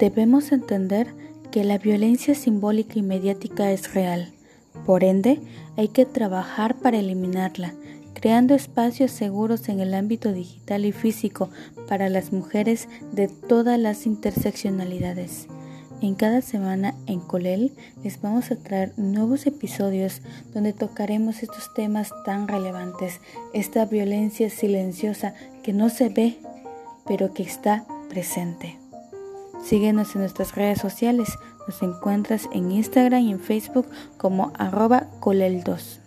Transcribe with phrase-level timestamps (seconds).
[0.00, 1.08] Debemos entender
[1.50, 4.32] que la violencia simbólica y mediática es real.
[4.86, 5.40] Por ende,
[5.76, 7.74] hay que trabajar para eliminarla,
[8.14, 11.50] creando espacios seguros en el ámbito digital y físico
[11.86, 15.48] para las mujeres de todas las interseccionalidades.
[16.00, 20.22] En cada semana en Colel les vamos a traer nuevos episodios
[20.54, 23.20] donde tocaremos estos temas tan relevantes,
[23.52, 26.38] esta violencia silenciosa que no se ve,
[27.04, 28.78] pero que está presente.
[29.70, 31.38] Síguenos en nuestras redes sociales,
[31.68, 36.00] nos encuentras en Instagram y en Facebook como arroba colel2.